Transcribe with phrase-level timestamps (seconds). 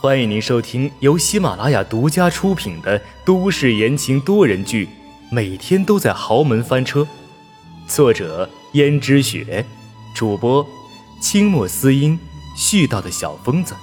[0.00, 4.86] 欢迎您收听由喜马拉雅独家出品的都市言情多人剧
[5.30, 7.00] 《每天都在豪门翻车》，
[7.88, 9.64] 作者：胭脂雪，
[10.14, 10.66] 主播：
[11.22, 12.18] 清墨思音，
[12.54, 13.74] 絮叨的小疯子。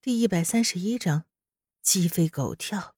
[0.00, 1.24] 第一百三十一章，
[1.82, 2.94] 鸡飞狗跳。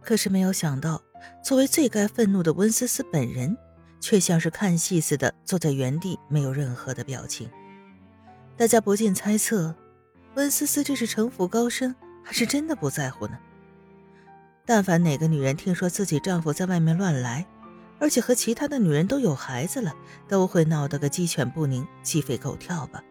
[0.00, 1.02] 可是没有想到，
[1.44, 3.56] 作为最该愤怒的温思思本人。
[4.00, 7.48] 却像是看戏似的坐在原地，没有任何的表情。
[8.56, 9.74] 大家不禁猜测，
[10.34, 13.38] 温思思这是城府高深，还是真的不在乎呢？
[14.66, 17.46] 但凡哪个女人听说自己丈夫在外面乱来，
[17.98, 19.94] 而且和其他的女人都有孩子了，
[20.28, 23.02] 都会闹得个鸡犬不宁、鸡飞狗跳吧？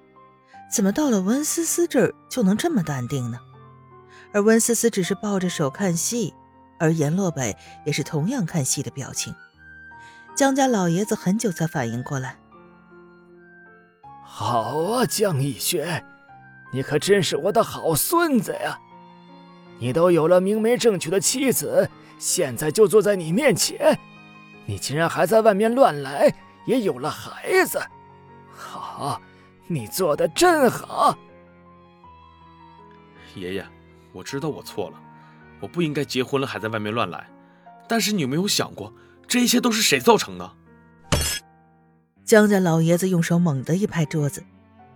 [0.71, 3.39] 怎么到了温思思这儿就能这么淡定呢？
[4.31, 6.33] 而温思思只是抱着手看戏，
[6.77, 9.33] 而阎洛北也是同样看戏的表情。
[10.39, 12.39] 江家老爷子很久才反应过来。
[14.23, 16.01] 好啊，江逸轩，
[16.71, 18.79] 你可真是我的好孙子呀！
[19.79, 23.99] 你都有了明媒正娶的妻子，现在就坐在你面前，
[24.65, 26.33] 你竟然还在外面乱来，
[26.65, 27.77] 也有了孩子，
[28.49, 29.21] 好，
[29.67, 31.17] 你做的真好。
[33.35, 33.65] 爷爷，
[34.13, 34.97] 我知道我错了，
[35.59, 37.29] 我不应该结婚了还在外面乱来，
[37.89, 38.93] 但是你有没有想过？
[39.29, 40.51] 这一切都是谁造成的？
[42.25, 44.43] 江家老爷子用手猛地一拍桌子，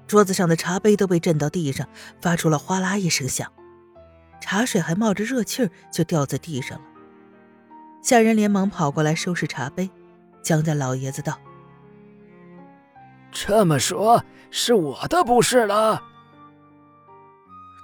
[0.07, 1.87] 桌子上的茶杯都被震到地上，
[2.19, 3.51] 发出了哗啦一声响，
[4.41, 6.85] 茶水还冒着热气儿就掉在地上了。
[8.01, 9.89] 下人连忙跑过来收拾茶杯。
[10.41, 11.39] 江家老爷子道
[13.31, 16.03] ：“这么说，是我的不是了。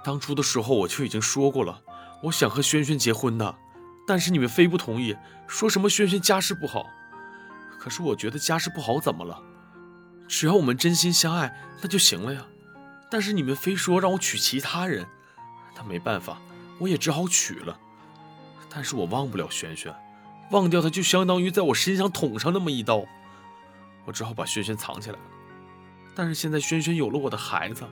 [0.04, 1.80] 当初的时候我就已经说过了，
[2.24, 3.54] 我想和轩轩结婚的。”
[4.10, 5.16] 但是你们非不同意，
[5.46, 6.84] 说什么轩轩家世不好。
[7.78, 9.40] 可是我觉得家世不好怎么了？
[10.26, 12.44] 只要我们真心相爱，那就行了呀。
[13.08, 15.06] 但是你们非说让我娶其他人，
[15.76, 16.38] 那没办法，
[16.80, 17.78] 我也只好娶了。
[18.68, 19.94] 但是我忘不了轩轩，
[20.50, 23.04] 忘掉他就相当于在我身上捅上那么一刀。
[24.06, 25.22] 我只好把轩轩藏起来了。
[26.16, 27.84] 但是现在轩轩有了我的孩子，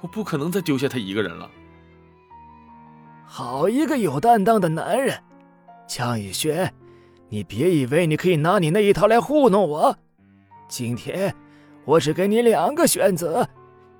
[0.00, 1.50] 我不可能再丢下他一个人了。
[3.30, 5.14] 好一个有担当的男人，
[5.86, 6.72] 江逸轩，
[7.28, 9.94] 你别以为你可以拿你那一套来糊弄我。
[10.66, 11.32] 今天
[11.84, 13.46] 我只给你两个选择，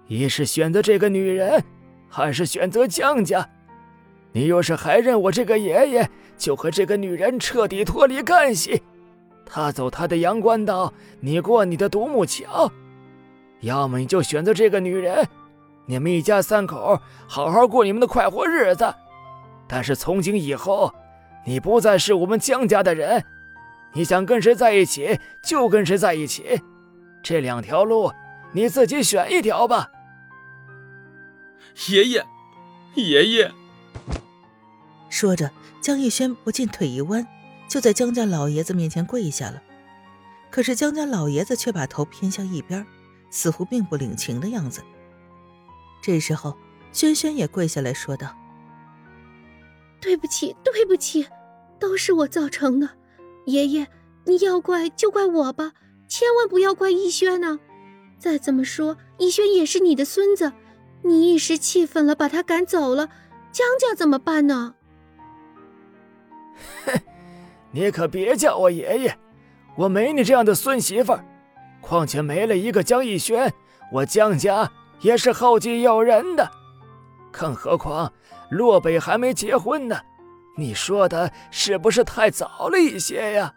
[0.06, 1.62] 一是选择这个女人，
[2.08, 3.46] 还是选择江家。
[4.32, 8.82] 你若是还认我这个爷爷，就和这个女人彻底脱离干系，
[9.44, 10.90] 她走她的阳关道，
[11.20, 12.72] 你过你的独木桥。
[13.60, 15.28] 要么你就选择这个女人，
[15.84, 18.90] 你们一家三口好好过你们的快活日子。
[19.68, 20.94] 但是从今以后，
[21.44, 23.24] 你不再是我们江家的人，
[23.92, 26.62] 你想跟谁在一起就跟谁在一起，
[27.22, 28.10] 这两条路
[28.52, 29.90] 你自己选一条吧。
[31.90, 32.26] 爷爷，
[32.94, 33.52] 爷爷。
[35.10, 37.26] 说着，江逸轩不禁腿一弯，
[37.68, 39.62] 就在江家老爷子面前跪下了。
[40.50, 42.86] 可是江家老爷子却把头偏向一边，
[43.30, 44.82] 似乎并不领情的样子。
[46.02, 46.56] 这时候，
[46.90, 48.34] 轩轩也跪下来说道。
[50.00, 51.26] 对不起，对不起，
[51.78, 52.88] 都是我造成的。
[53.46, 53.86] 爷爷，
[54.24, 55.72] 你要怪就怪我吧，
[56.08, 57.58] 千万不要怪逸轩呢。
[58.18, 60.52] 再怎么说，逸轩也是你的孙子，
[61.02, 63.08] 你一时气愤了，把他赶走了，
[63.52, 64.74] 江家怎么办呢？
[66.84, 67.00] 哼，
[67.70, 69.18] 你可别叫我爷爷，
[69.76, 71.24] 我没你这样的孙媳妇儿。
[71.80, 73.52] 况且没了一个江逸轩，
[73.92, 74.70] 我江家
[75.00, 76.50] 也是后继有人的。
[77.38, 78.12] 更何况。
[78.50, 80.00] 洛北还没结婚呢，
[80.56, 83.54] 你说的是不是太早了一些呀？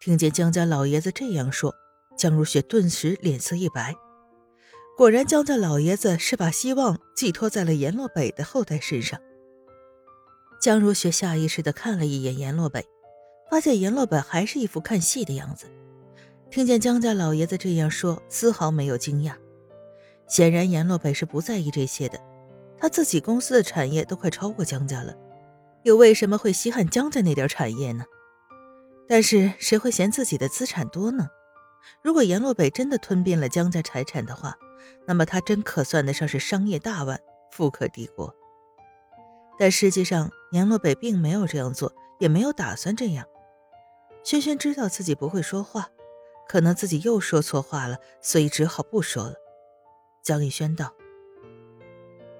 [0.00, 1.74] 听见江家老爷子这样说，
[2.16, 3.94] 江如雪顿时脸色一白。
[4.96, 9.20] 果然，江家老爷子是把希望寄托在了阎洛北的后代身上。
[10.58, 12.86] 江如雪下意识地看了一眼阎洛北，
[13.50, 15.66] 发现阎洛北还是一副看戏的样子。
[16.50, 19.34] 听见江家老爷子这样说，丝毫没有惊讶。
[20.28, 22.18] 显然，阎洛北是不在意这些的。
[22.78, 25.14] 他自己公司的产业都快超过江家了，
[25.82, 28.04] 又为什么会稀罕江家那点产业呢？
[29.08, 31.28] 但是谁会嫌自己的资产多呢？
[32.02, 34.56] 如果阎洛北真的吞并了江家财产的话，
[35.06, 37.20] 那么他真可算得上是商业大腕，
[37.50, 38.34] 富可敌国。
[39.58, 43.24] 但实际上，阎洛北并没有这样做，也没有打算这样。
[44.22, 45.88] 轩轩知道自己不会说话，
[46.48, 49.34] 可能自己又说错话了，所以只好不说了。
[50.26, 50.92] 江逸轩道。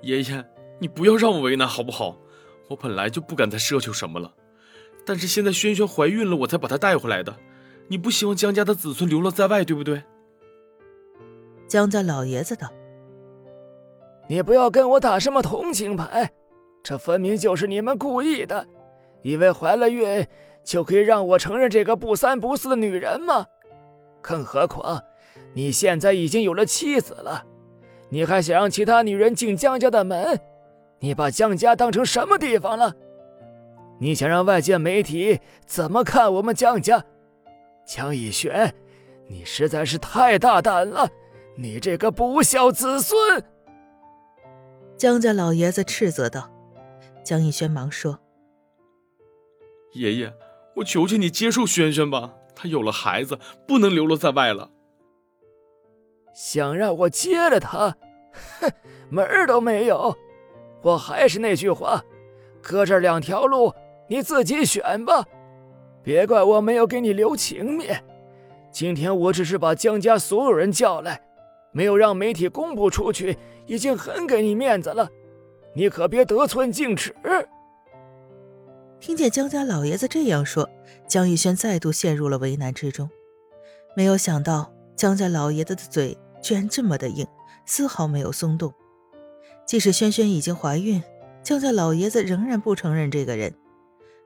[0.03, 0.45] 爷爷，
[0.81, 2.19] 你不要让我为难好不好？
[2.69, 4.35] 我本来就不敢再奢求什么了，
[5.07, 7.37] 但是现在轩轩怀孕了，我才把她带回来的。
[7.87, 10.03] 你不希望江家的子孙流落在外，对不对？
[11.69, 12.69] 江家老爷子道
[14.27, 16.33] ：“你不要跟我打什么同情牌，
[16.83, 18.67] 这分明就是你们故意的，
[19.23, 20.27] 以为怀了孕
[20.65, 23.47] 就可以让我承认这个不三不四的女人吗？
[24.21, 25.01] 更何况
[25.55, 27.47] 你现在已经有了妻子了，
[28.09, 30.41] 你还想让其他女人进江家的门？
[31.01, 32.95] 你把江家当成什么地方了？
[33.99, 37.05] 你想让外界媒体怎么看我们江家？
[37.87, 38.75] 江逸轩，
[39.29, 41.09] 你实在是太大胆了！”
[41.59, 43.43] 你这个不孝子孙！
[44.95, 46.51] 江家老爷子斥责道。
[47.25, 48.21] 江逸轩忙说
[49.95, 50.35] ：“爷爷，
[50.75, 54.71] 我求求你接受轩轩吧，他有了孩子，不能流落在外了。
[56.37, 57.97] 想让我接了他，
[58.61, 58.71] 哼，
[59.09, 60.15] 门儿都没有！
[60.83, 62.05] 我还是那句话，
[62.61, 63.73] 搁这两条路，
[64.07, 65.25] 你自己选吧，
[66.03, 68.05] 别怪我没有给你留情面。
[68.71, 71.23] 今天我只是把江家所有人叫来。”
[71.73, 73.37] 没有让媒体公布出去，
[73.67, 75.11] 已经很给你面子了，
[75.75, 77.15] 你可别得寸进尺。
[78.99, 80.69] 听见江家老爷子这样说，
[81.07, 83.11] 江逸轩再度陷入了为难之中。
[83.95, 87.27] 没有想到江家老爷子的嘴居然这么的硬，
[87.65, 88.73] 丝毫没有松动。
[89.67, 91.03] 即使轩轩已经怀孕，
[91.43, 93.55] 江家老爷子仍然不承认这个人，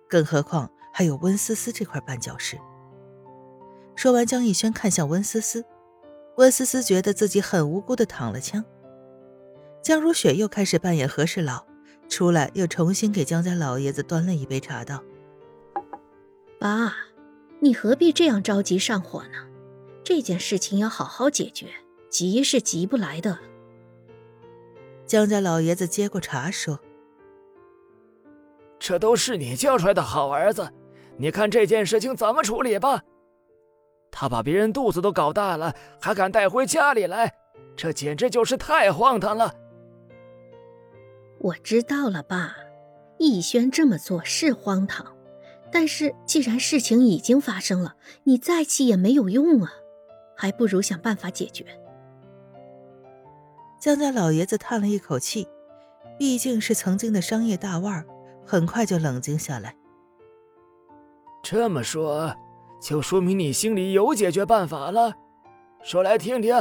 [0.08, 2.58] 更何况还有温思思这块绊脚石。
[3.96, 5.64] 说完，江逸轩看向温思思。
[6.36, 8.64] 温思思觉得自己很无辜的躺了枪，
[9.82, 11.66] 江如雪又开始扮演和事佬，
[12.08, 15.02] 出来又重新给江家老爷子端了一杯茶，道
[16.58, 16.94] ：“爸，
[17.58, 19.46] 你何必这样着急上火呢？
[20.02, 21.66] 这件事情要好好解决，
[22.10, 23.38] 急是急不来的。”
[25.06, 26.78] 江家老爷子接过茶说
[28.78, 30.72] ：“这都是你教出来的好儿子，
[31.16, 33.02] 你看这件事情怎么处理吧。”
[34.12, 37.32] 他把别人肚子都搞大了，还敢带回家里来，
[37.76, 39.54] 这简直就是太荒唐了。
[41.38, 42.54] 我知道了，爸，
[43.18, 45.16] 逸轩这么做是荒唐，
[45.72, 49.72] 但是既然事情已经发生了，你再气也没有用啊，
[50.36, 51.64] 还不如想办法解决。
[53.80, 55.48] 江家老爷子叹了一口气，
[56.18, 58.04] 毕竟是曾经的商业大腕，
[58.44, 59.74] 很快就冷静下来。
[61.42, 62.34] 这么说。
[62.82, 65.12] 就说明你心里有解决办法了，
[65.82, 66.54] 说来听听。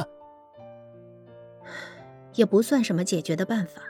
[2.36, 3.82] 也不算什么解决的办法，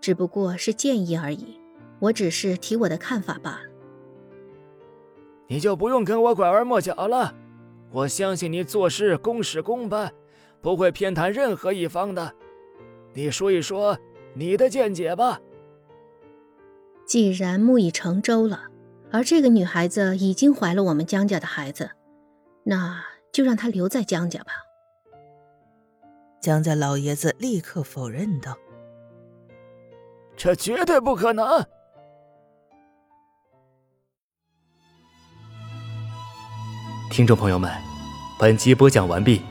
[0.00, 1.60] 只不过是建议而已。
[1.98, 3.62] 我只是提我的看法罢了。
[5.48, 7.34] 你就不用跟我拐弯抹角了，
[7.90, 10.12] 我相信你做事公事公办，
[10.60, 12.34] 不会偏袒任何一方的。
[13.14, 13.98] 你说一说
[14.34, 15.40] 你的见解吧。
[17.06, 18.64] 既然木已成舟了。
[19.12, 21.92] 而这个女孩子已经怀了我们江家的孩子，
[22.64, 24.52] 那就让她留在江家吧。
[26.40, 28.58] 江家老爷子立刻否认道
[30.36, 31.46] ：“这绝对不可能！”
[37.08, 37.70] 听众朋友们，
[38.36, 39.42] 本集播讲完毕，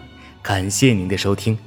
[0.42, 1.58] 感谢您的收听。